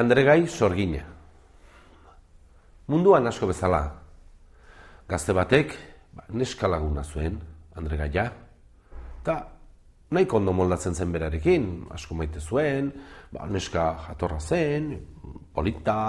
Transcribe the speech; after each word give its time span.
Andregai 0.00 0.46
sorgina. 0.48 1.02
Munduan 2.88 3.26
asko 3.28 3.50
bezala. 3.50 3.82
Gazte 5.10 5.34
batek, 5.36 5.74
ba, 6.16 6.24
neska 6.32 6.70
laguna 6.72 7.04
zuen, 7.04 7.36
Andregaia. 7.76 8.24
Eta 9.20 9.34
nahiko 10.16 10.40
ondo 10.40 10.54
moldatzen 10.56 10.96
zen 10.96 11.12
berarekin, 11.12 11.68
asko 11.92 12.16
maite 12.16 12.40
zuen, 12.40 12.88
ba, 13.28 13.44
neska 13.52 13.84
jatorra 14.06 14.40
zen, 14.40 14.94
polita, 15.52 16.00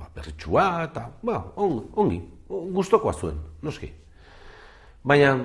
ba, 0.00 0.08
berritxua, 0.16 0.66
eta 0.88 1.04
ba, 1.20 1.38
on, 1.60 1.82
ongi, 2.00 2.22
gustokoa 2.48 3.12
zuen, 3.12 3.44
noski. 3.60 3.92
Baina, 5.04 5.36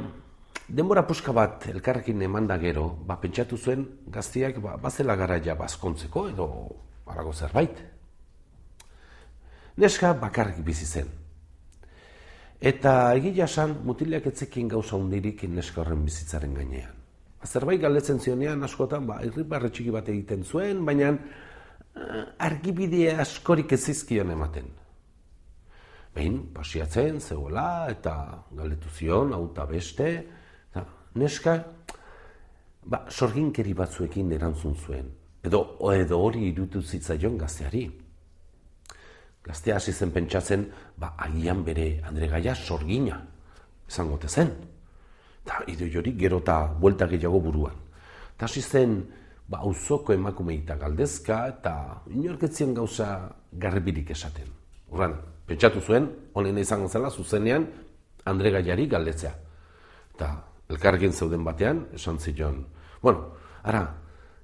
denbora 0.71 1.03
puska 1.03 1.35
bat 1.35 1.67
elkarrekin 1.67 2.21
eman 2.31 2.47
da 2.47 2.55
gero, 2.63 2.93
ba, 3.03 3.19
pentsatu 3.19 3.59
zuen 3.59 3.89
gaztiak 4.07 4.63
ba, 4.63 4.79
bazela 4.79 5.19
garaia 5.19 5.59
bazkontzeko 5.59 6.29
edo 6.31 6.53
harago 7.09 7.33
zerbait. 7.33 7.81
Neska 9.79 10.13
bakarrik 10.13 10.63
bizi 10.65 10.85
zen. 10.85 11.09
Eta 12.59 13.13
egia 13.15 13.47
san, 13.47 13.77
mutilak 13.87 14.25
etzekin 14.27 14.67
gauza 14.67 14.97
hundirik 14.97 15.45
neska 15.47 15.81
horren 15.81 16.03
bizitzaren 16.03 16.53
gainean. 16.57 16.97
Ba, 17.39 17.47
zerbait 17.47 17.79
galdetzen 17.79 18.19
zionean 18.19 18.63
askotan, 18.67 19.05
ba, 19.07 19.21
irribarre 19.23 19.69
txiki 19.71 19.93
bat 19.95 20.09
egiten 20.11 20.43
zuen, 20.43 20.83
baina 20.85 21.13
uh, 21.13 22.25
argibide 22.43 23.13
askorik 23.15 23.71
ez 23.77 23.79
zizkion 23.85 24.35
ematen. 24.35 24.67
Behin, 26.15 26.41
pasiatzen, 26.51 27.21
zegoela, 27.21 27.87
eta 27.93 28.43
galdetu 28.57 28.91
zion, 28.91 29.31
hau 29.33 29.45
eta 29.53 29.69
neska, 31.15 31.55
ba, 32.85 33.05
sorginkeri 33.09 33.73
batzuekin 33.73 34.31
erantzun 34.35 34.75
zuen. 34.75 35.07
Edo, 35.43 35.77
edo 35.95 36.19
hori 36.19 36.49
irutu 36.49 36.81
zitzaion 36.81 37.37
gazteari. 37.39 37.85
Gaztea 39.43 39.77
hasi 39.79 39.93
zen 39.93 40.11
pentsatzen, 40.11 40.65
ba, 40.97 41.13
agian 41.17 41.63
bere 41.63 42.01
Andre 42.05 42.27
Gaia 42.27 42.55
sorgina, 42.55 43.21
esango 43.87 44.19
zen. 44.27 44.51
Eta 45.45 45.63
ido 45.67 45.87
jori 45.87 46.13
gero 46.17 46.39
eta 46.39 46.65
buelta 46.79 47.07
gehiago 47.07 47.39
buruan. 47.39 47.75
Eta 48.35 48.45
hasi 48.45 48.61
zen, 48.61 48.99
ba, 49.47 49.59
auzoko 49.59 50.13
emakumeita 50.13 50.75
galdezka, 50.75 51.47
eta 51.47 52.03
inorketzien 52.11 52.73
gauza 52.73 53.29
garbirik 53.51 54.11
esaten. 54.11 54.51
Horren, 54.91 55.15
pentsatu 55.47 55.81
zuen, 55.81 56.09
honen 56.33 56.57
izango 56.57 56.89
zela, 56.89 57.09
zuzenean, 57.09 57.65
Andre 58.25 58.51
Gaiari 58.51 58.85
galdetzea. 58.91 59.31
Eta 60.13 60.29
elkarrekin 60.69 61.13
zeuden 61.13 61.43
batean, 61.47 61.87
esan 61.95 62.19
zion, 62.19 62.65
bueno, 63.01 63.31
ara, 63.63 63.87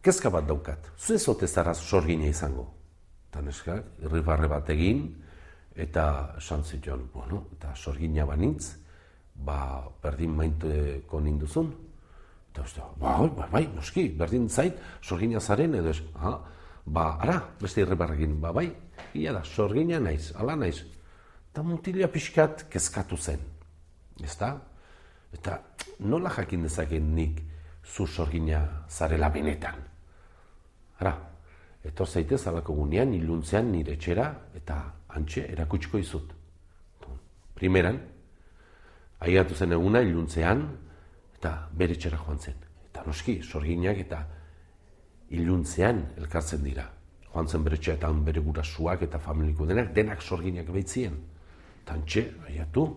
kezka 0.05 0.29
bat 0.29 0.45
daukat, 0.45 0.91
zuen 1.01 1.19
zote 1.19 1.47
zara 1.47 1.73
sorgina 1.73 2.27
izango. 2.29 2.67
Eta 3.29 3.41
neskak, 3.41 3.85
irribarre 4.05 4.47
bat 4.51 4.69
egin, 4.69 5.07
eta 5.75 6.05
esan 6.37 6.63
zion, 6.63 7.07
bueno, 7.13 7.45
eta 7.57 7.73
sorgina 7.75 8.25
banintz, 8.29 8.75
ba, 9.35 9.57
berdin 10.03 10.35
maintuko 10.37 11.19
ninduzun. 11.19 11.71
Eta 12.51 12.63
uste, 12.63 12.83
ba, 13.01 13.15
bai, 13.25 13.47
bai, 13.51 13.63
noski, 13.73 14.07
berdin 14.19 14.45
zait, 14.49 14.77
sorgina 15.01 15.41
zaren, 15.41 15.73
edo 15.81 15.89
ez, 15.89 16.03
ha, 16.21 16.35
ba, 16.85 17.07
ara, 17.25 17.39
beste 17.61 17.81
irribarrekin, 17.81 18.37
ba, 18.41 18.53
bai, 18.55 18.69
ia 19.17 19.33
da, 19.33 19.41
sorgina 19.43 19.99
naiz, 19.99 20.29
ala 20.37 20.55
naiz. 20.55 20.85
Eta 21.49 21.63
mutila 21.65 22.07
pixkat 22.13 22.67
kezkatu 22.69 23.17
zen, 23.17 23.41
ezta? 24.23 24.53
Eta 25.33 25.57
nola 25.99 26.29
jakin 26.37 26.63
dezaken 26.69 27.11
nik 27.15 27.41
zu 27.83 28.07
sorgina 28.07 28.61
zarela 28.87 29.29
benetan? 29.33 29.94
Ara, 30.99 31.13
etor 31.83 32.07
zaitez 32.07 32.45
alako 32.47 32.73
gunean, 32.73 33.13
iluntzean 33.13 33.71
nire 33.71 33.97
txera, 33.99 34.29
eta 34.55 34.77
antxe 35.15 35.45
erakutsiko 35.51 35.99
izut. 35.99 36.31
Primeran, 37.55 37.99
aiatu 39.25 39.55
zen 39.55 39.75
eguna 39.75 40.01
iluntzean, 40.03 40.65
eta 41.37 41.53
bere 41.77 41.95
txera 41.95 42.19
joan 42.23 42.39
zen. 42.39 42.57
Eta 42.89 43.03
noski, 43.07 43.41
sorginak 43.43 43.99
eta 44.05 44.23
iluntzean 45.35 46.01
elkartzen 46.17 46.63
dira. 46.63 46.87
Joan 47.31 47.47
zen 47.47 47.63
bere 47.63 47.77
txera 47.77 47.97
eta 47.99 48.11
bere 48.29 48.43
gurasuak 48.43 49.03
eta 49.07 49.19
familiko 49.19 49.67
denak, 49.67 49.93
denak 49.95 50.21
sorginak 50.21 50.71
behitzien. 50.71 51.19
Eta 51.83 51.93
antxe, 51.99 52.29
aiatu, 52.47 52.87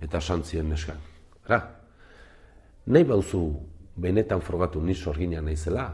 eta 0.00 0.20
santzien 0.20 0.68
neskan. 0.70 1.00
Ara, 1.46 1.60
nahi 2.86 3.04
bauzu 3.04 3.42
benetan 3.96 4.40
frogatu 4.40 4.80
ni 4.80 4.94
sorgina 4.94 5.40
naizela, 5.40 5.88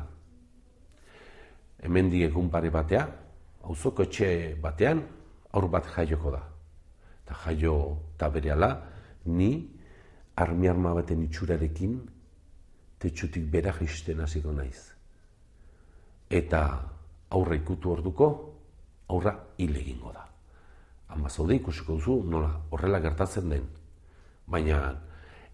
hemen 1.82 2.12
egun 2.14 2.48
pare 2.50 2.70
batea, 2.70 3.06
auzoko 3.62 4.02
etxe 4.02 4.56
batean, 4.62 5.02
aur 5.52 5.68
bat 5.68 5.86
jaioko 5.96 6.30
da. 6.30 6.42
Eta 7.24 7.34
jaio 7.44 7.76
eta 8.14 8.28
bereala, 8.30 8.70
ni 9.26 9.52
armi 10.36 10.68
arma 10.68 10.94
baten 10.94 11.22
itxurarekin 11.26 11.98
tetsutik 12.98 13.50
bera 13.50 13.72
jaisten 13.72 14.20
hasiko 14.20 14.52
naiz. 14.52 14.92
Eta 16.30 16.62
aurra 17.30 17.56
ikutu 17.56 17.90
orduko, 17.92 18.28
aurra 19.08 19.34
hil 19.58 19.76
egingo 19.76 20.12
da. 20.12 20.26
Hama 21.12 21.28
zaude 21.28 21.58
ikusiko 21.58 21.98
duzu 21.98 22.22
nola 22.24 22.52
horrela 22.70 23.00
gertatzen 23.00 23.50
den. 23.50 23.66
Baina 24.46 24.78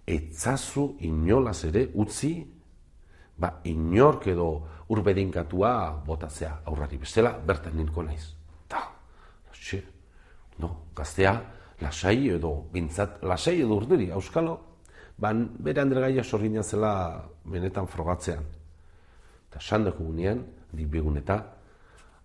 etzazu 0.07 0.95
inolaz 1.05 1.65
ere 1.69 1.89
utzi, 1.95 2.33
ba 3.39 3.61
inork 3.65 4.27
edo 4.27 4.49
urbedinkatua 4.91 6.03
botatzea 6.07 6.63
aurrari 6.67 6.99
bestela, 6.99 7.33
bertan 7.39 7.77
nilko 7.77 8.03
naiz. 8.03 8.35
Ta, 8.69 8.83
xe, 9.53 9.83
no, 10.59 10.91
gaztea, 10.97 11.35
lasai 11.81 12.31
edo, 12.35 12.55
bintzat, 12.73 13.23
lasai 13.23 13.61
edo 13.63 13.77
urduri, 13.79 14.11
auskalo, 14.11 14.59
ban 15.19 15.45
bere 15.59 15.83
andregaia 15.83 16.25
sorgina 16.25 16.63
zela 16.63 17.23
benetan 17.45 17.87
frogatzean. 17.87 18.45
Eta 19.49 19.61
sandako 19.61 20.05
gunean, 20.11 20.43
dikbegun 20.73 21.19
eta, 21.21 21.39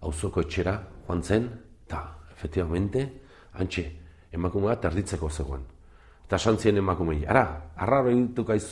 auzoko 0.02 0.42
etxera 0.42 0.80
joan 1.08 1.24
zen, 1.24 1.50
eta, 1.86 2.02
efectivamente, 2.34 3.06
antxe, 3.54 3.86
emakumea 4.34 4.80
terditzeko 4.82 5.30
zegoen. 5.30 5.64
Eta 6.26 6.40
santzien 6.40 6.78
emakumei, 6.80 7.22
ara, 7.30 7.46
arraro 7.78 8.10
egituko 8.10 8.56
aizu 8.56 8.72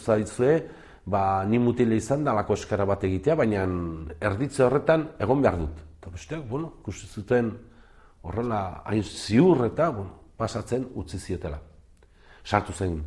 ba, 1.06 1.44
ni 1.46 1.60
mutile 1.60 1.96
izan 1.96 2.24
da 2.24 2.34
lako 2.34 2.54
eskara 2.54 2.86
bat 2.86 3.04
egitea, 3.04 3.36
baina 3.36 3.66
erditze 4.20 4.64
horretan 4.64 5.08
egon 5.20 5.42
behar 5.42 5.58
dut. 5.58 5.84
Eta 6.00 6.10
besteak, 6.14 6.48
bueno, 6.50 6.74
zuten 6.92 7.52
horrela 8.22 8.82
hain 8.86 9.04
ziur 9.04 9.66
eta 9.66 9.90
bueno, 9.90 10.12
pasatzen 10.38 10.88
utzi 10.96 11.20
zietela. 11.20 11.60
Sartu 12.44 12.74
zen 12.74 13.02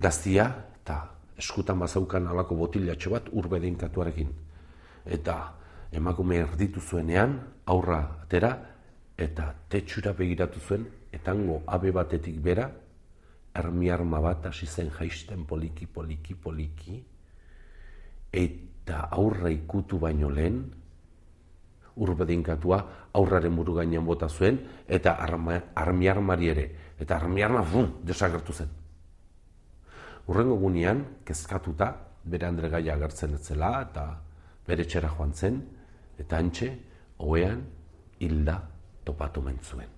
gaztia 0.00 0.48
eta 0.82 0.98
eskutan 1.38 1.78
bazaukan 1.78 2.26
alako 2.26 2.56
botilatxo 2.56 3.10
bat 3.10 3.28
urbedeinkatuarekin. 3.32 4.32
Eta 5.06 5.36
emakume 5.92 6.42
erditu 6.42 6.80
zuenean, 6.80 7.38
aurra 7.66 8.00
atera, 8.22 8.50
eta 9.18 9.52
tetxura 9.70 10.12
begiratu 10.12 10.60
zuen, 10.60 10.86
etango 11.12 11.62
abe 11.66 11.90
batetik 11.94 12.40
bera, 12.42 12.68
armi 13.54 13.90
arma 13.90 14.20
bat 14.20 14.46
hasi 14.46 14.66
zen 14.66 14.90
jaisten 14.90 15.44
poliki, 15.46 15.86
poliki, 15.86 16.34
poliki, 16.34 16.98
eta 18.32 19.08
aurra 19.10 19.50
ikutu 19.50 19.98
baino 19.98 20.30
lehen, 20.30 20.60
urbedinkatua 21.98 22.78
aurraren 23.18 23.56
buru 23.56 23.74
gainean 23.80 24.06
bota 24.06 24.28
zuen, 24.28 24.60
eta 24.86 25.16
armi 25.18 26.08
armari 26.08 26.48
ere, 26.52 26.66
eta 26.98 27.16
armi 27.16 27.42
arma, 27.42 27.62
bum, 27.62 27.90
desagertu 28.06 28.52
zen. 28.52 28.70
Urrengo 30.28 30.58
gunean, 30.60 31.04
kezkatuta, 31.24 31.92
bere 32.28 32.46
andre 32.46 32.68
gaia 32.68 32.94
agertzen 32.94 33.34
etzela, 33.38 33.72
eta 33.88 34.06
bere 34.68 34.84
txera 34.84 35.10
joan 35.16 35.32
zen, 35.32 35.62
eta 36.20 36.38
antxe, 36.38 36.72
oean, 37.24 37.64
hilda 38.20 38.60
topatu 39.04 39.42
mentzuen. 39.42 39.97